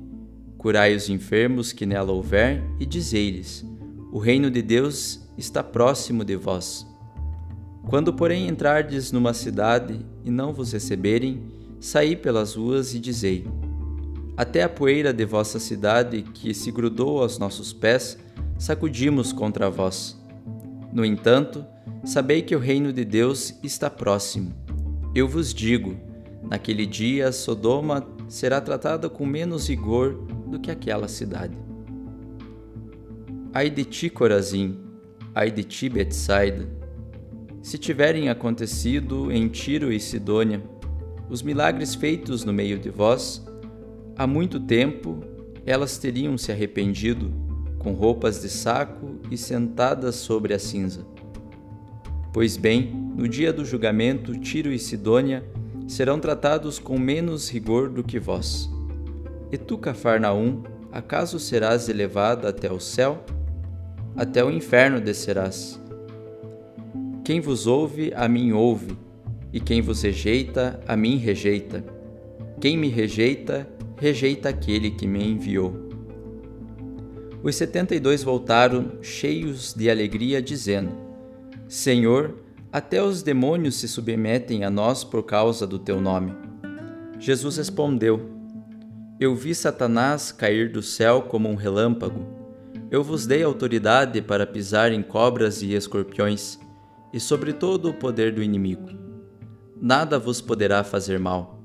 Curai 0.60 0.96
os 0.96 1.10
enfermos 1.10 1.74
que 1.74 1.88
nela 1.88 2.12
houver 2.12 2.64
e 2.80 2.86
dizei-lhes: 2.86 3.66
O 4.12 4.20
reino 4.20 4.52
de 4.52 4.62
Deus 4.62 5.28
está 5.36 5.64
próximo 5.64 6.24
de 6.24 6.36
vós. 6.36 6.86
Quando, 7.90 8.14
porém, 8.14 8.48
entrardes 8.48 9.12
numa 9.12 9.34
cidade 9.34 10.06
e 10.24 10.30
não 10.30 10.54
vos 10.54 10.74
receberem, 10.74 11.42
saí 11.80 12.16
pelas 12.16 12.54
ruas 12.54 12.94
e 12.94 13.00
dizei: 13.00 13.48
Até 14.38 14.62
a 14.62 14.70
poeira 14.70 15.12
de 15.12 15.26
vossa 15.26 15.58
cidade, 15.58 16.22
que 16.22 16.54
se 16.54 16.72
grudou 16.72 17.24
aos 17.24 17.40
nossos 17.40 17.74
pés, 17.74 18.20
sacudimos 18.60 19.34
contra 19.34 19.68
vós. 19.68 20.22
No 20.94 21.06
entanto, 21.06 21.66
sabei 22.04 22.42
que 22.42 22.56
o 22.56 22.60
reino 22.60 22.92
de 22.92 23.06
Deus 23.06 23.58
está 23.64 23.90
próximo. 23.90 24.54
Eu 25.14 25.28
vos 25.28 25.54
digo: 25.54 25.96
naquele 26.50 26.86
dia 26.86 27.32
Sodoma 27.32 28.08
será 28.28 28.62
tratada 28.62 29.10
com 29.10 29.26
menos 29.26 29.68
rigor 29.68 30.14
do 30.48 30.60
que 30.60 30.72
aquela 30.72 31.08
cidade. 31.08 31.58
Ai 33.54 33.70
de 33.70 33.84
ti, 33.84 34.10
Corazim, 34.10 34.80
ai 35.36 35.52
de 35.52 35.64
ti, 35.64 35.90
Betsaida. 35.90 36.68
Se 37.62 37.78
tiverem 37.78 38.30
acontecido 38.30 39.32
em 39.32 39.48
Tiro 39.48 39.92
e 39.92 40.00
Sidônia 40.00 40.64
os 41.30 41.42
milagres 41.42 41.96
feitos 41.96 42.44
no 42.44 42.52
meio 42.52 42.78
de 42.80 42.90
vós, 42.90 43.46
há 44.18 44.26
muito 44.26 44.60
tempo 44.60 45.24
elas 45.66 45.98
teriam 45.98 46.38
se 46.38 46.52
arrependido 46.52 47.32
com 47.78 47.94
roupas 47.94 48.42
de 48.42 48.50
saco 48.50 49.20
e 49.30 49.38
sentadas 49.38 50.16
sobre 50.16 50.54
a 50.54 50.60
cinza. 50.60 51.06
Pois 52.34 52.56
bem, 52.56 52.94
no 53.16 53.28
dia 53.28 53.52
do 53.52 53.66
julgamento, 53.66 54.40
Tiro 54.40 54.72
e 54.72 54.80
Sidônia 54.80 55.44
serão 55.86 56.18
tratados 56.18 56.80
com 56.80 56.98
menos 56.98 57.50
rigor 57.52 57.90
do 57.90 58.02
que 58.02 58.20
vós. 58.20 58.70
E 59.52 59.58
tu, 59.58 59.78
Cafarnaum, 59.78 60.64
acaso 60.94 61.38
serás 61.38 61.90
elevado 61.90 62.48
até 62.48 62.72
o 62.72 62.80
céu? 62.80 63.22
Até 64.16 64.42
o 64.44 64.50
inferno 64.50 65.02
descerás. 65.02 65.78
Quem 67.26 67.42
vos 67.42 67.68
ouve, 67.68 68.14
a 68.16 68.30
mim 68.30 68.54
ouve, 68.54 68.98
e 69.52 69.60
quem 69.60 69.82
vos 69.82 70.02
rejeita, 70.02 70.80
a 70.88 70.96
mim 70.96 71.18
rejeita. 71.18 71.84
Quem 72.62 72.78
me 72.78 72.88
rejeita, 72.88 73.68
rejeita 73.98 74.48
aquele 74.48 74.92
que 74.92 75.06
me 75.06 75.22
enviou. 75.22 75.90
Os 77.44 77.56
setenta 77.56 77.94
e 77.94 78.00
dois 78.00 78.24
voltaram 78.24 79.02
cheios 79.02 79.74
de 79.74 79.90
alegria, 79.90 80.42
dizendo: 80.42 81.11
Senhor, 81.72 82.36
até 82.70 83.02
os 83.02 83.24
demônios 83.24 83.76
se 83.76 83.88
submetem 83.88 84.66
a 84.66 84.70
nós 84.70 85.06
por 85.06 85.24
causa 85.24 85.66
do 85.66 85.80
teu 85.80 86.02
nome. 86.02 86.34
Jesus 87.18 87.56
respondeu: 87.56 88.30
Eu 89.18 89.34
vi 89.34 89.56
Satanás 89.56 90.34
cair 90.34 90.70
do 90.70 90.84
céu 90.84 91.22
como 91.22 91.48
um 91.48 91.56
relâmpago. 91.56 92.28
Eu 92.92 93.02
vos 93.02 93.26
dei 93.26 93.42
autoridade 93.42 94.22
para 94.22 94.46
pisar 94.46 94.92
em 94.92 95.02
cobras 95.02 95.62
e 95.62 95.74
escorpiões, 95.74 96.60
e 97.14 97.22
sobre 97.22 97.54
todo 97.54 97.88
o 97.88 97.94
poder 97.94 98.34
do 98.34 98.44
inimigo. 98.44 98.90
Nada 99.82 100.20
vos 100.20 100.42
poderá 100.42 100.84
fazer 100.84 101.20
mal. 101.20 101.64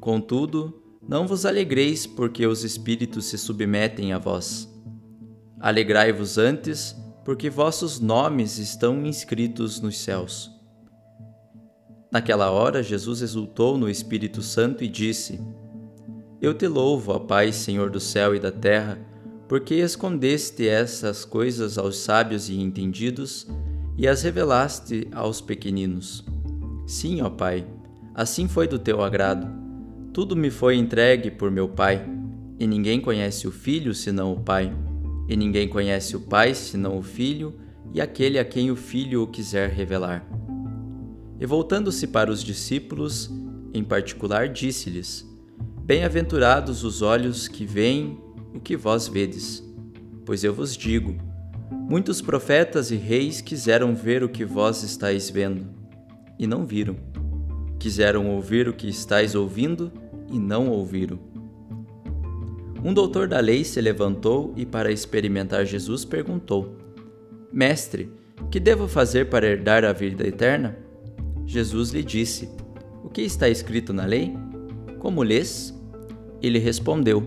Contudo, 0.00 0.82
não 1.06 1.26
vos 1.26 1.44
alegreis 1.44 2.06
porque 2.06 2.46
os 2.46 2.64
espíritos 2.64 3.26
se 3.26 3.36
submetem 3.36 4.14
a 4.14 4.18
vós. 4.18 4.66
Alegrai-vos 5.60 6.38
antes, 6.38 6.96
porque 7.24 7.48
vossos 7.48 7.98
nomes 7.98 8.58
estão 8.58 9.04
inscritos 9.06 9.80
nos 9.80 9.98
céus. 9.98 10.50
Naquela 12.12 12.50
hora, 12.50 12.82
Jesus 12.82 13.22
exultou 13.22 13.78
no 13.78 13.88
Espírito 13.88 14.42
Santo 14.42 14.84
e 14.84 14.88
disse: 14.88 15.40
Eu 16.40 16.54
te 16.54 16.68
louvo, 16.68 17.12
ó 17.12 17.18
Pai, 17.18 17.50
Senhor 17.50 17.90
do 17.90 17.98
céu 17.98 18.34
e 18.34 18.38
da 18.38 18.52
terra, 18.52 18.98
porque 19.48 19.74
escondeste 19.76 20.68
essas 20.68 21.24
coisas 21.24 21.78
aos 21.78 21.96
sábios 21.98 22.48
e 22.48 22.60
entendidos 22.60 23.48
e 23.96 24.06
as 24.06 24.22
revelaste 24.22 25.08
aos 25.12 25.40
pequeninos. 25.40 26.24
Sim, 26.86 27.22
ó 27.22 27.30
Pai, 27.30 27.66
assim 28.14 28.46
foi 28.46 28.68
do 28.68 28.78
teu 28.78 29.02
agrado. 29.02 29.48
Tudo 30.12 30.36
me 30.36 30.50
foi 30.50 30.76
entregue 30.76 31.30
por 31.30 31.50
meu 31.50 31.68
Pai, 31.68 32.06
e 32.60 32.66
ninguém 32.66 33.00
conhece 33.00 33.48
o 33.48 33.50
Filho 33.50 33.94
senão 33.94 34.32
o 34.32 34.40
Pai 34.40 34.72
e 35.28 35.36
ninguém 35.36 35.68
conhece 35.68 36.16
o 36.16 36.20
Pai 36.20 36.54
senão 36.54 36.98
o 36.98 37.02
Filho 37.02 37.54
e 37.92 38.00
aquele 38.00 38.38
a 38.38 38.44
quem 38.44 38.70
o 38.70 38.76
Filho 38.76 39.22
o 39.22 39.26
quiser 39.26 39.70
revelar. 39.70 40.26
E 41.40 41.46
voltando-se 41.46 42.06
para 42.06 42.30
os 42.30 42.42
discípulos, 42.42 43.30
em 43.72 43.82
particular, 43.82 44.48
disse-lhes: 44.48 45.26
Bem-aventurados 45.82 46.84
os 46.84 47.02
olhos 47.02 47.48
que 47.48 47.66
veem 47.66 48.18
o 48.54 48.60
que 48.60 48.76
vós 48.76 49.08
vedes. 49.08 49.62
Pois 50.24 50.44
eu 50.44 50.54
vos 50.54 50.76
digo: 50.76 51.16
muitos 51.70 52.20
profetas 52.22 52.90
e 52.90 52.96
reis 52.96 53.40
quiseram 53.40 53.94
ver 53.94 54.22
o 54.22 54.28
que 54.28 54.44
vós 54.44 54.82
estáis 54.82 55.28
vendo, 55.28 55.66
e 56.38 56.46
não 56.46 56.64
viram. 56.64 56.96
Quiseram 57.78 58.30
ouvir 58.30 58.68
o 58.68 58.72
que 58.72 58.88
estáis 58.88 59.34
ouvindo, 59.34 59.92
e 60.30 60.38
não 60.38 60.68
ouviram. 60.68 61.33
Um 62.84 62.92
doutor 62.92 63.26
da 63.26 63.40
lei 63.40 63.64
se 63.64 63.80
levantou 63.80 64.52
e, 64.58 64.66
para 64.66 64.92
experimentar 64.92 65.64
Jesus, 65.64 66.04
perguntou: 66.04 66.76
Mestre, 67.50 68.12
que 68.50 68.60
devo 68.60 68.86
fazer 68.86 69.30
para 69.30 69.46
herdar 69.46 69.86
a 69.86 69.92
vida 69.94 70.26
eterna? 70.28 70.76
Jesus 71.46 71.92
lhe 71.92 72.02
disse: 72.02 72.46
O 73.02 73.08
que 73.08 73.22
está 73.22 73.48
escrito 73.48 73.94
na 73.94 74.04
lei? 74.04 74.36
Como 74.98 75.22
lês? 75.22 75.72
Ele 76.42 76.58
respondeu: 76.58 77.26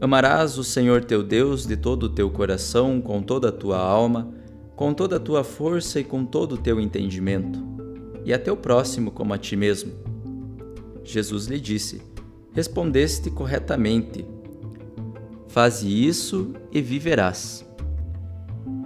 Amarás 0.00 0.56
o 0.56 0.64
Senhor 0.64 1.04
teu 1.04 1.22
Deus 1.22 1.66
de 1.66 1.76
todo 1.76 2.04
o 2.04 2.08
teu 2.08 2.30
coração, 2.30 2.98
com 2.98 3.20
toda 3.20 3.50
a 3.50 3.52
tua 3.52 3.76
alma, 3.76 4.32
com 4.74 4.94
toda 4.94 5.16
a 5.16 5.20
tua 5.20 5.44
força 5.44 6.00
e 6.00 6.04
com 6.04 6.24
todo 6.24 6.52
o 6.52 6.58
teu 6.58 6.80
entendimento, 6.80 7.62
e 8.24 8.32
a 8.32 8.38
teu 8.38 8.56
próximo 8.56 9.10
como 9.10 9.34
a 9.34 9.38
ti 9.38 9.54
mesmo. 9.54 9.92
Jesus 11.04 11.44
lhe 11.44 11.60
disse: 11.60 12.00
Respondeste 12.54 13.30
corretamente 13.30 14.24
Faze 15.48 15.88
isso 15.88 16.52
e 16.70 16.82
viverás. 16.82 17.66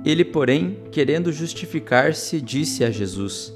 Ele, 0.05 0.25
porém, 0.25 0.79
querendo 0.93 1.33
justificar-se, 1.33 2.41
disse 2.41 2.85
a 2.85 2.91
Jesus: 2.91 3.53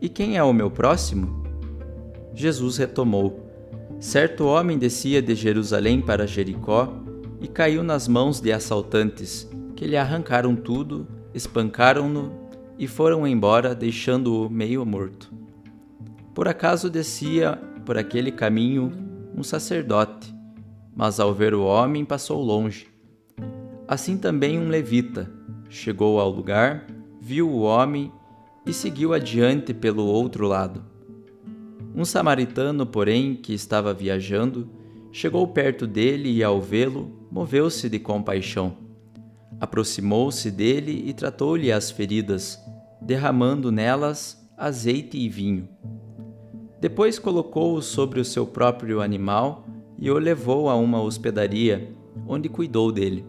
E 0.00 0.08
quem 0.08 0.36
é 0.36 0.42
o 0.42 0.52
meu 0.52 0.70
próximo? 0.70 1.44
Jesus 2.32 2.76
retomou: 2.76 3.50
Certo 3.98 4.46
homem 4.46 4.78
descia 4.78 5.20
de 5.20 5.34
Jerusalém 5.34 6.00
para 6.00 6.26
Jericó 6.26 6.92
e 7.40 7.48
caiu 7.48 7.82
nas 7.82 8.06
mãos 8.06 8.40
de 8.40 8.52
assaltantes, 8.52 9.48
que 9.74 9.86
lhe 9.86 9.96
arrancaram 9.96 10.54
tudo, 10.54 11.08
espancaram-no 11.34 12.32
e 12.78 12.86
foram 12.86 13.26
embora, 13.26 13.74
deixando-o 13.74 14.48
meio 14.48 14.86
morto. 14.86 15.32
Por 16.32 16.46
acaso 16.46 16.88
descia 16.88 17.56
por 17.84 17.98
aquele 17.98 18.30
caminho 18.30 18.92
um 19.36 19.42
sacerdote 19.42 20.39
mas 20.94 21.20
ao 21.20 21.32
ver 21.32 21.54
o 21.54 21.64
homem 21.64 22.04
passou 22.04 22.42
longe. 22.42 22.88
Assim 23.86 24.16
também 24.16 24.58
um 24.58 24.68
levita 24.68 25.30
chegou 25.70 26.20
ao 26.20 26.28
lugar, 26.28 26.86
viu 27.20 27.48
o 27.48 27.60
homem 27.60 28.12
e 28.66 28.72
seguiu 28.72 29.14
adiante 29.14 29.72
pelo 29.72 30.04
outro 30.04 30.46
lado. 30.46 30.84
Um 31.94 32.04
samaritano, 32.04 32.84
porém, 32.84 33.34
que 33.34 33.54
estava 33.54 33.94
viajando, 33.94 34.68
chegou 35.12 35.46
perto 35.48 35.86
dele 35.86 36.30
e, 36.30 36.42
ao 36.42 36.60
vê-lo, 36.60 37.26
moveu-se 37.30 37.88
de 37.88 37.98
compaixão. 37.98 38.76
Aproximou-se 39.60 40.50
dele 40.50 41.04
e 41.06 41.12
tratou-lhe 41.12 41.72
as 41.72 41.90
feridas, 41.90 42.58
derramando 43.00 43.70
nelas 43.70 44.38
azeite 44.56 45.16
e 45.16 45.28
vinho. 45.28 45.68
Depois 46.80 47.18
colocou-o 47.18 47.80
sobre 47.80 48.20
o 48.20 48.24
seu 48.24 48.46
próprio 48.46 49.00
animal 49.00 49.66
e 50.00 50.10
o 50.10 50.18
levou 50.18 50.70
a 50.70 50.74
uma 50.74 51.02
hospedaria, 51.02 51.94
onde 52.26 52.48
cuidou 52.48 52.90
dele. 52.90 53.24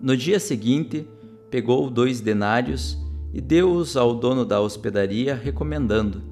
No 0.00 0.16
dia 0.16 0.38
seguinte, 0.38 1.06
pegou 1.50 1.90
dois 1.90 2.20
denários 2.20 2.96
e 3.34 3.40
deu-os 3.40 3.96
ao 3.96 4.14
dono 4.14 4.44
da 4.44 4.60
hospedaria, 4.60 5.34
recomendando: 5.34 6.22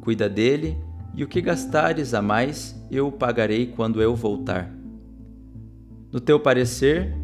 Cuida 0.00 0.28
dele, 0.28 0.76
e 1.14 1.22
o 1.22 1.28
que 1.28 1.40
gastares 1.40 2.12
a 2.12 2.20
mais 2.20 2.76
eu 2.90 3.10
pagarei 3.12 3.68
quando 3.68 4.02
eu 4.02 4.14
voltar. 4.14 4.74
No 6.12 6.20
teu 6.20 6.40
parecer, 6.40 7.14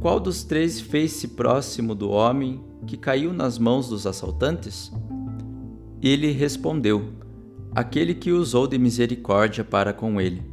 qual 0.00 0.20
dos 0.20 0.44
três 0.44 0.80
fez-se 0.80 1.28
próximo 1.28 1.94
do 1.94 2.10
homem 2.10 2.62
que 2.86 2.96
caiu 2.96 3.32
nas 3.32 3.58
mãos 3.58 3.88
dos 3.88 4.06
assaltantes? 4.06 4.92
Ele 6.00 6.30
respondeu: 6.30 7.10
Aquele 7.74 8.14
que 8.14 8.30
usou 8.30 8.66
de 8.66 8.78
misericórdia 8.78 9.64
para 9.64 9.92
com 9.92 10.20
ele. 10.20 10.51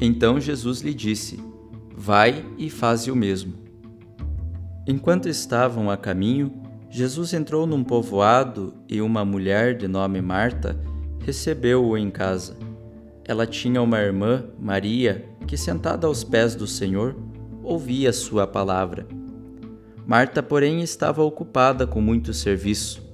Então 0.00 0.40
Jesus 0.40 0.80
lhe 0.80 0.92
disse: 0.92 1.38
Vai 1.94 2.44
e 2.58 2.68
faze 2.68 3.10
o 3.10 3.16
mesmo. 3.16 3.54
Enquanto 4.86 5.28
estavam 5.28 5.90
a 5.90 5.96
caminho, 5.96 6.52
Jesus 6.90 7.34
entrou 7.34 7.66
num 7.66 7.82
povoado 7.82 8.74
e 8.88 9.00
uma 9.00 9.24
mulher 9.24 9.76
de 9.76 9.88
nome 9.88 10.20
Marta 10.20 10.78
recebeu-o 11.24 11.98
em 11.98 12.10
casa. 12.10 12.56
Ela 13.24 13.46
tinha 13.46 13.82
uma 13.82 13.98
irmã, 13.98 14.44
Maria, 14.58 15.28
que 15.46 15.56
sentada 15.56 16.06
aos 16.06 16.22
pés 16.22 16.54
do 16.54 16.66
Senhor, 16.66 17.16
ouvia 17.62 18.12
sua 18.12 18.46
palavra. 18.46 19.06
Marta, 20.06 20.40
porém, 20.40 20.82
estava 20.82 21.24
ocupada 21.24 21.84
com 21.84 22.00
muito 22.00 22.32
serviço. 22.32 23.04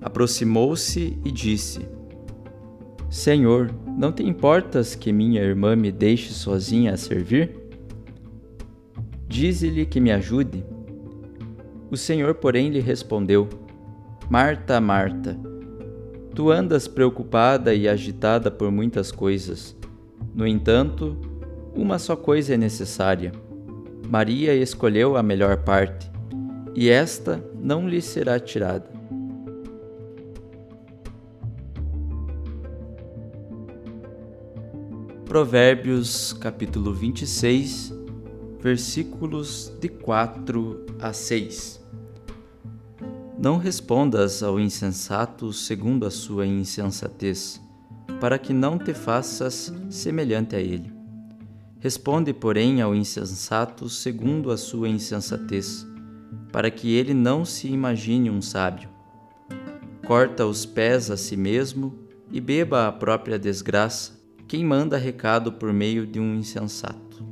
Aproximou-se 0.00 1.18
e 1.22 1.30
disse: 1.30 1.86
Senhor, 3.10 3.70
não 4.00 4.10
te 4.10 4.22
importas 4.22 4.94
que 4.94 5.12
minha 5.12 5.42
irmã 5.42 5.76
me 5.76 5.92
deixe 5.92 6.32
sozinha 6.32 6.94
a 6.94 6.96
servir? 6.96 7.54
Dize-lhe 9.28 9.84
que 9.84 10.00
me 10.00 10.10
ajude. 10.10 10.64
O 11.90 11.98
Senhor, 11.98 12.34
porém, 12.36 12.70
lhe 12.70 12.80
respondeu: 12.80 13.46
Marta, 14.30 14.80
Marta, 14.80 15.38
tu 16.34 16.50
andas 16.50 16.88
preocupada 16.88 17.74
e 17.74 17.86
agitada 17.86 18.50
por 18.50 18.70
muitas 18.70 19.12
coisas. 19.12 19.76
No 20.34 20.46
entanto, 20.46 21.14
uma 21.76 21.98
só 21.98 22.16
coisa 22.16 22.54
é 22.54 22.56
necessária. 22.56 23.32
Maria 24.08 24.54
escolheu 24.54 25.14
a 25.14 25.22
melhor 25.22 25.58
parte, 25.58 26.10
e 26.74 26.88
esta 26.88 27.44
não 27.54 27.86
lhe 27.86 28.00
será 28.00 28.40
tirada. 28.40 28.89
Provérbios 35.30 36.32
capítulo 36.32 36.92
26, 36.92 37.94
versículos 38.58 39.72
de 39.80 39.88
4 39.88 40.86
a 40.98 41.12
6. 41.12 41.80
Não 43.38 43.56
respondas 43.56 44.42
ao 44.42 44.58
insensato 44.58 45.52
segundo 45.52 46.04
a 46.04 46.10
sua 46.10 46.48
insensatez, 46.48 47.60
para 48.20 48.40
que 48.40 48.52
não 48.52 48.76
te 48.76 48.92
faças 48.92 49.72
semelhante 49.88 50.56
a 50.56 50.60
ele. 50.60 50.92
Responde, 51.78 52.34
porém, 52.34 52.82
ao 52.82 52.92
insensato 52.92 53.88
segundo 53.88 54.50
a 54.50 54.56
sua 54.56 54.88
insensatez, 54.88 55.86
para 56.50 56.72
que 56.72 56.92
ele 56.92 57.14
não 57.14 57.44
se 57.44 57.68
imagine 57.68 58.28
um 58.28 58.42
sábio. 58.42 58.88
Corta 60.04 60.44
os 60.44 60.66
pés 60.66 61.08
a 61.08 61.16
si 61.16 61.36
mesmo 61.36 61.96
e 62.32 62.40
beba 62.40 62.88
a 62.88 62.92
própria 62.92 63.38
desgraça, 63.38 64.18
quem 64.50 64.64
manda 64.64 64.98
recado 64.98 65.52
por 65.52 65.72
meio 65.72 66.04
de 66.04 66.18
um 66.18 66.34
insensato. 66.34 67.24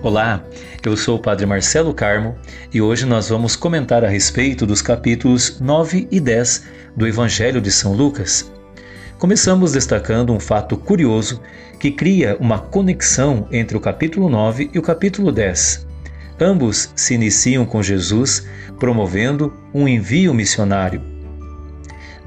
Olá, 0.00 0.44
eu 0.84 0.96
sou 0.96 1.16
o 1.16 1.20
Padre 1.20 1.44
Marcelo 1.44 1.92
Carmo 1.92 2.38
e 2.72 2.80
hoje 2.80 3.04
nós 3.04 3.28
vamos 3.28 3.56
comentar 3.56 4.04
a 4.04 4.08
respeito 4.08 4.64
dos 4.64 4.80
capítulos 4.80 5.58
9 5.58 6.06
e 6.08 6.20
10 6.20 6.68
do 6.96 7.04
Evangelho 7.04 7.60
de 7.60 7.72
São 7.72 7.94
Lucas. 7.94 8.48
Começamos 9.18 9.72
destacando 9.72 10.32
um 10.32 10.38
fato 10.38 10.76
curioso 10.76 11.42
que 11.80 11.90
cria 11.90 12.36
uma 12.38 12.60
conexão 12.60 13.48
entre 13.50 13.76
o 13.76 13.80
capítulo 13.80 14.28
9 14.28 14.70
e 14.72 14.78
o 14.78 14.82
capítulo 14.82 15.32
10. 15.32 15.85
Ambos 16.40 16.90
se 16.94 17.14
iniciam 17.14 17.64
com 17.64 17.82
Jesus 17.82 18.46
promovendo 18.78 19.52
um 19.72 19.88
envio 19.88 20.34
missionário. 20.34 21.02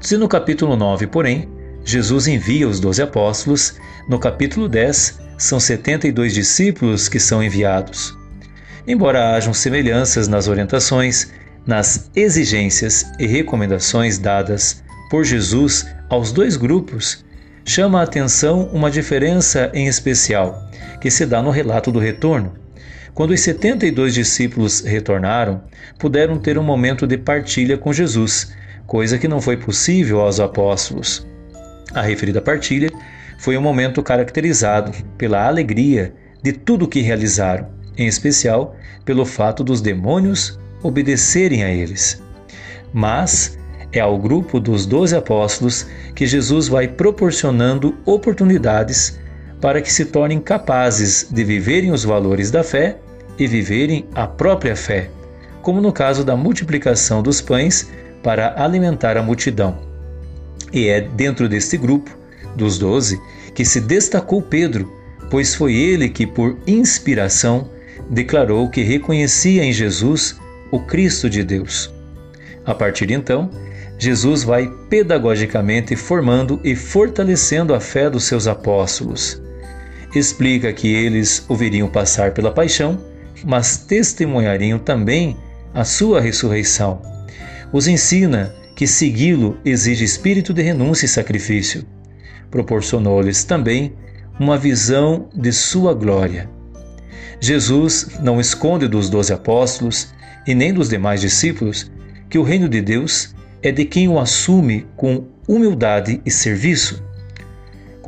Se 0.00 0.16
no 0.16 0.26
capítulo 0.28 0.76
9, 0.76 1.06
porém, 1.06 1.48
Jesus 1.84 2.26
envia 2.26 2.68
os 2.68 2.80
doze 2.80 3.02
apóstolos, 3.02 3.74
no 4.08 4.18
capítulo 4.18 4.68
10 4.68 5.20
são 5.38 5.60
72 5.60 6.34
discípulos 6.34 7.08
que 7.08 7.20
são 7.20 7.42
enviados. 7.42 8.16
Embora 8.86 9.34
hajam 9.34 9.54
semelhanças 9.54 10.26
nas 10.26 10.48
orientações, 10.48 11.32
nas 11.66 12.10
exigências 12.14 13.06
e 13.18 13.26
recomendações 13.26 14.18
dadas 14.18 14.82
por 15.10 15.24
Jesus 15.24 15.86
aos 16.08 16.32
dois 16.32 16.56
grupos, 16.56 17.24
chama 17.64 18.00
a 18.00 18.04
atenção 18.04 18.68
uma 18.72 18.90
diferença 18.90 19.70
em 19.72 19.86
especial, 19.86 20.68
que 21.00 21.10
se 21.10 21.24
dá 21.24 21.40
no 21.40 21.50
relato 21.50 21.92
do 21.92 21.98
retorno. 21.98 22.52
Quando 23.14 23.32
os 23.32 23.40
72 23.40 24.14
discípulos 24.14 24.80
retornaram, 24.80 25.62
puderam 25.98 26.38
ter 26.38 26.58
um 26.58 26.62
momento 26.62 27.06
de 27.06 27.18
partilha 27.18 27.76
com 27.76 27.92
Jesus, 27.92 28.52
coisa 28.86 29.18
que 29.18 29.28
não 29.28 29.40
foi 29.40 29.56
possível 29.56 30.20
aos 30.20 30.40
apóstolos. 30.40 31.26
A 31.92 32.02
referida 32.02 32.40
partilha 32.40 32.90
foi 33.38 33.56
um 33.56 33.62
momento 33.62 34.02
caracterizado 34.02 34.92
pela 35.18 35.46
alegria 35.46 36.14
de 36.42 36.52
tudo 36.52 36.84
o 36.84 36.88
que 36.88 37.00
realizaram, 37.00 37.68
em 37.96 38.06
especial 38.06 38.76
pelo 39.04 39.24
fato 39.24 39.64
dos 39.64 39.80
demônios 39.80 40.58
obedecerem 40.82 41.64
a 41.64 41.70
eles. 41.70 42.22
Mas 42.92 43.58
é 43.92 44.00
ao 44.00 44.18
grupo 44.18 44.60
dos 44.60 44.86
doze 44.86 45.16
apóstolos 45.16 45.86
que 46.14 46.26
Jesus 46.26 46.68
vai 46.68 46.86
proporcionando 46.86 47.98
oportunidades 48.04 49.18
para 49.60 49.82
que 49.82 49.92
se 49.92 50.06
tornem 50.06 50.40
capazes 50.40 51.28
de 51.30 51.44
viverem 51.44 51.92
os 51.92 52.04
valores 52.04 52.50
da 52.50 52.64
fé 52.64 52.98
e 53.38 53.46
viverem 53.46 54.06
a 54.14 54.26
própria 54.26 54.74
fé, 54.74 55.10
como 55.62 55.80
no 55.80 55.92
caso 55.92 56.24
da 56.24 56.36
multiplicação 56.36 57.22
dos 57.22 57.40
pães 57.40 57.90
para 58.22 58.54
alimentar 58.62 59.16
a 59.16 59.22
multidão. 59.22 59.78
E 60.72 60.88
é 60.88 61.00
dentro 61.00 61.48
deste 61.48 61.76
grupo 61.76 62.16
dos 62.56 62.78
doze 62.78 63.20
que 63.54 63.64
se 63.64 63.80
destacou 63.80 64.40
Pedro, 64.40 64.90
pois 65.30 65.54
foi 65.54 65.74
ele 65.74 66.08
que, 66.08 66.26
por 66.26 66.56
inspiração, 66.66 67.70
declarou 68.08 68.68
que 68.68 68.82
reconhecia 68.82 69.64
em 69.64 69.72
Jesus 69.72 70.36
o 70.70 70.80
Cristo 70.80 71.28
de 71.28 71.42
Deus. 71.42 71.92
A 72.64 72.74
partir 72.74 73.06
de 73.06 73.14
então, 73.14 73.50
Jesus 73.98 74.42
vai 74.42 74.70
pedagogicamente 74.88 75.94
formando 75.94 76.60
e 76.64 76.74
fortalecendo 76.74 77.74
a 77.74 77.80
fé 77.80 78.08
dos 78.08 78.24
seus 78.24 78.46
apóstolos. 78.46 79.40
Explica 80.14 80.72
que 80.72 80.88
eles 80.88 81.44
o 81.48 81.54
veriam 81.54 81.88
passar 81.88 82.32
pela 82.32 82.52
paixão, 82.52 82.98
mas 83.44 83.76
testemunhariam 83.76 84.78
também 84.78 85.36
a 85.72 85.84
sua 85.84 86.20
ressurreição. 86.20 87.00
Os 87.72 87.86
ensina 87.86 88.54
que 88.74 88.86
segui-lo 88.86 89.58
exige 89.64 90.04
espírito 90.04 90.52
de 90.52 90.62
renúncia 90.62 91.06
e 91.06 91.08
sacrifício 91.08 91.86
proporcionou-lhes 92.50 93.44
também 93.44 93.94
uma 94.38 94.58
visão 94.58 95.28
de 95.34 95.52
sua 95.52 95.94
glória. 95.94 96.50
Jesus 97.40 98.18
não 98.20 98.40
esconde 98.40 98.88
dos 98.88 99.08
doze 99.08 99.32
apóstolos 99.32 100.12
e 100.46 100.54
nem 100.54 100.74
dos 100.74 100.88
demais 100.88 101.20
discípulos 101.20 101.90
que 102.28 102.38
o 102.38 102.42
reino 102.42 102.68
de 102.68 102.80
Deus 102.80 103.34
é 103.62 103.70
de 103.70 103.84
quem 103.84 104.08
o 104.08 104.18
assume 104.18 104.86
com 104.96 105.26
humildade 105.48 106.20
e 106.24 106.30
serviço. 106.30 107.02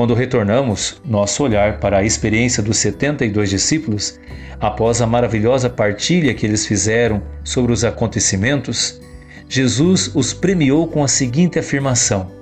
Quando 0.02 0.14
retornamos 0.14 1.00
nosso 1.04 1.44
olhar 1.44 1.78
para 1.78 1.98
a 1.98 2.02
experiência 2.02 2.60
dos 2.60 2.78
72 2.78 3.48
discípulos, 3.48 4.18
após 4.58 5.00
a 5.00 5.06
maravilhosa 5.06 5.70
partilha 5.70 6.34
que 6.34 6.44
eles 6.44 6.66
fizeram 6.66 7.22
sobre 7.44 7.72
os 7.72 7.84
acontecimentos, 7.84 9.00
Jesus 9.48 10.10
os 10.12 10.34
premiou 10.34 10.88
com 10.88 11.04
a 11.04 11.06
seguinte 11.06 11.56
afirmação: 11.56 12.32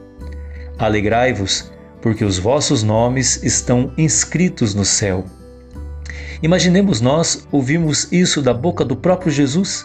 Alegrai-vos, 0.78 1.70
porque 2.00 2.24
os 2.24 2.38
vossos 2.38 2.82
nomes 2.82 3.42
estão 3.42 3.92
inscritos 3.98 4.74
no 4.74 4.86
céu. 4.86 5.26
Imaginemos 6.42 7.02
nós 7.02 7.46
ouvirmos 7.52 8.10
isso 8.10 8.40
da 8.40 8.54
boca 8.54 8.86
do 8.86 8.96
próprio 8.96 9.30
Jesus, 9.30 9.84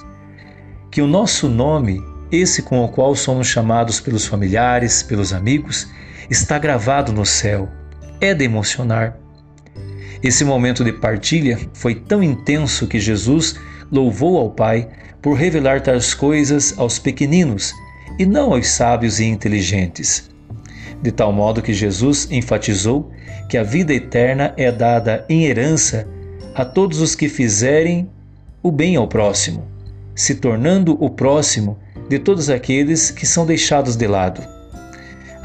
que 0.89 1.01
o 1.01 1.07
nosso 1.07 1.49
nome, 1.49 2.01
esse 2.31 2.61
com 2.61 2.85
o 2.85 2.87
qual 2.87 3.13
somos 3.17 3.47
chamados 3.47 3.99
pelos 3.99 4.25
familiares, 4.25 5.03
pelos 5.03 5.33
amigos, 5.33 5.89
está 6.29 6.57
gravado 6.57 7.11
no 7.11 7.25
céu. 7.25 7.69
É 8.19 8.33
de 8.33 8.43
emocionar. 8.43 9.17
Esse 10.23 10.43
momento 10.43 10.83
de 10.83 10.93
partilha 10.93 11.59
foi 11.73 11.95
tão 11.95 12.23
intenso 12.23 12.87
que 12.87 12.99
Jesus 12.99 13.55
louvou 13.91 14.37
ao 14.37 14.49
Pai 14.49 14.89
por 15.21 15.33
revelar 15.33 15.81
tais 15.81 16.13
coisas 16.13 16.73
aos 16.77 16.97
pequeninos 16.97 17.73
e 18.17 18.25
não 18.25 18.53
aos 18.53 18.67
sábios 18.67 19.19
e 19.19 19.25
inteligentes 19.25 20.29
de 21.05 21.11
tal 21.11 21.31
modo 21.31 21.61
que 21.61 21.73
Jesus 21.73 22.27
enfatizou 22.31 23.11
que 23.47 23.57
a 23.57 23.63
vida 23.63 23.93
eterna 23.93 24.53
é 24.57 24.71
dada 24.71 25.23
em 25.29 25.45
herança 25.45 26.07
a 26.55 26.65
todos 26.65 26.99
os 26.99 27.15
que 27.15 27.29
fizerem 27.29 28.09
o 28.63 28.71
bem 28.71 28.95
ao 28.95 29.07
próximo, 29.07 29.63
se 30.15 30.35
tornando 30.35 30.97
o 30.99 31.09
próximo 31.09 31.77
de 32.09 32.17
todos 32.17 32.49
aqueles 32.49 33.11
que 33.11 33.25
são 33.25 33.45
deixados 33.45 33.95
de 33.95 34.07
lado. 34.07 34.54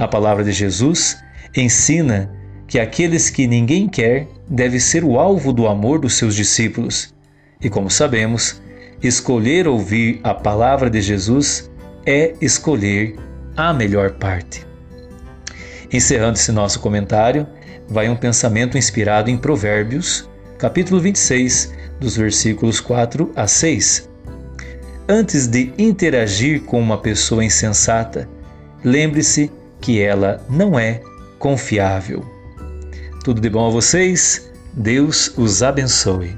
A 0.00 0.08
palavra 0.08 0.42
de 0.42 0.50
Jesus 0.50 1.18
ensina 1.54 2.32
que 2.66 2.80
aqueles 2.80 3.28
que 3.28 3.46
ninguém 3.46 3.86
quer 3.86 4.26
deve 4.48 4.80
ser 4.80 5.04
o 5.04 5.18
alvo 5.18 5.52
do 5.52 5.68
amor 5.68 5.98
dos 5.98 6.14
seus 6.14 6.34
discípulos. 6.34 7.14
E 7.60 7.68
como 7.68 7.90
sabemos, 7.90 8.62
escolher 9.02 9.68
ouvir 9.68 10.18
a 10.24 10.32
palavra 10.32 10.88
de 10.88 11.02
Jesus 11.02 11.70
é 12.06 12.32
escolher 12.40 13.14
a 13.54 13.74
melhor 13.74 14.12
parte. 14.12 14.66
Encerrando 15.92 16.38
esse 16.38 16.50
nosso 16.50 16.80
comentário, 16.80 17.46
vai 17.86 18.08
um 18.08 18.16
pensamento 18.16 18.78
inspirado 18.78 19.28
em 19.28 19.36
Provérbios, 19.36 20.26
capítulo 20.56 20.98
26, 20.98 21.74
dos 22.00 22.16
versículos 22.16 22.80
4 22.80 23.30
a 23.36 23.46
6. 23.46 24.08
Antes 25.06 25.46
de 25.46 25.74
interagir 25.76 26.62
com 26.62 26.80
uma 26.80 26.96
pessoa 26.96 27.44
insensata, 27.44 28.26
lembre-se 28.82 29.59
que 29.80 30.00
ela 30.00 30.44
não 30.48 30.78
é 30.78 31.02
confiável. 31.38 32.24
Tudo 33.24 33.40
de 33.40 33.48
bom 33.48 33.66
a 33.66 33.70
vocês, 33.70 34.50
Deus 34.72 35.36
os 35.36 35.62
abençoe. 35.62 36.36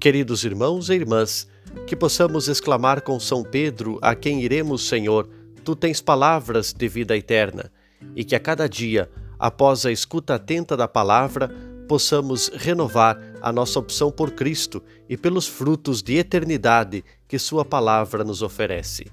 Queridos 0.00 0.44
irmãos 0.44 0.88
e 0.88 0.94
irmãs, 0.94 1.46
que 1.86 1.94
possamos 1.94 2.48
exclamar 2.48 3.02
com 3.02 3.20
São 3.20 3.42
Pedro, 3.42 3.98
a 4.00 4.14
quem 4.14 4.40
iremos, 4.42 4.88
Senhor, 4.88 5.28
tu 5.62 5.76
tens 5.76 6.00
palavras 6.00 6.72
de 6.72 6.88
vida 6.88 7.14
eterna, 7.14 7.70
e 8.16 8.24
que 8.24 8.34
a 8.34 8.40
cada 8.40 8.66
dia, 8.66 9.10
após 9.40 9.84
a 9.84 9.90
escuta 9.90 10.36
atenta 10.36 10.76
da 10.76 10.86
palavra, 10.86 11.48
possamos 11.88 12.48
renovar 12.54 13.18
a 13.42 13.52
nossa 13.52 13.80
opção 13.80 14.12
por 14.12 14.30
Cristo 14.30 14.80
e 15.08 15.16
pelos 15.16 15.48
frutos 15.48 16.02
de 16.02 16.18
eternidade 16.18 17.02
que 17.26 17.38
Sua 17.38 17.64
palavra 17.64 18.22
nos 18.22 18.42
oferece. 18.42 19.10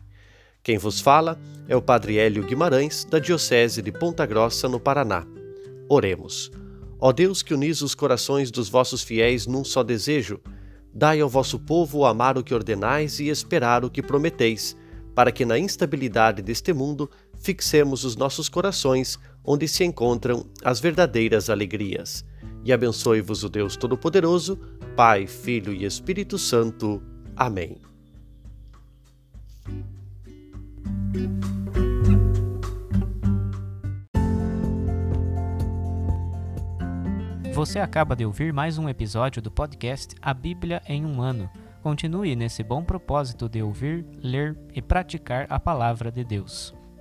Quem 0.62 0.78
vos 0.78 1.00
fala 1.00 1.40
é 1.68 1.76
o 1.76 1.82
Padre 1.82 2.18
Hélio 2.18 2.44
Guimarães, 2.44 3.06
da 3.06 3.18
Diocese 3.18 3.82
de 3.82 3.92
Ponta 3.92 4.26
Grossa, 4.26 4.68
no 4.68 4.80
Paraná. 4.80 5.26
Oremos. 5.90 6.52
Ó 7.00 7.12
Deus 7.12 7.42
que 7.42 7.54
unis 7.54 7.82
os 7.82 7.96
corações 7.96 8.52
dos 8.52 8.70
vossos 8.70 9.02
fiéis 9.02 9.48
num 9.48 9.64
só 9.64 9.82
desejo, 9.82 10.40
Dai 11.00 11.22
ao 11.22 11.30
vosso 11.30 11.60
povo 11.60 12.06
amar 12.06 12.40
o 12.40 12.44
que 12.44 12.56
ordenais 12.56 13.20
e 13.20 13.28
esperar 13.28 13.86
o 13.86 13.90
que 13.90 14.02
prometeis, 14.02 14.76
para 15.14 15.32
que 15.32 15.46
na 15.46 15.60
instabilidade 15.60 16.42
deste 16.42 16.74
mundo 16.74 17.08
fixemos 17.36 18.04
os 18.04 18.16
nossos 18.16 18.50
corações 18.50 19.20
onde 19.48 19.66
se 19.66 19.86
encontram 19.86 20.46
as 20.62 20.82
verdadeiras 20.82 21.50
alegrias. 21.50 22.26
E 22.66 22.74
abençoe-vos 22.74 23.46
o 23.46 23.50
Deus 23.50 23.78
Todo-Poderoso, 23.78 24.60
Pai, 24.94 25.26
Filho 25.26 25.72
e 25.72 25.86
Espírito 25.86 26.38
Santo. 26.38 27.02
Amém. 27.34 27.78
Você 37.54 37.80
acaba 37.80 38.16
de 38.16 38.24
ouvir 38.24 38.54
mais 38.54 38.78
um 38.78 38.88
episódio 38.88 39.42
do 39.42 39.50
podcast 39.50 40.14
A 40.22 40.32
Bíblia 40.32 40.82
em 40.86 41.06
um 41.06 41.22
Ano. 41.22 41.50
Continue 41.82 42.36
nesse 42.36 42.62
bom 42.64 42.84
propósito 42.84 43.48
de 43.48 43.64
ouvir, 43.64 44.06
ler 44.22 44.56
e 44.76 44.82
praticar 44.82 45.48
a 45.50 45.60
palavra 45.60 46.12
de 46.12 46.24
Deus. 46.24 46.77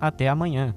Até 0.00 0.28
amanhã. 0.28 0.74